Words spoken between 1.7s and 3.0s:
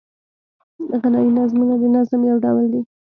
د نظم یو ډول دﺉ.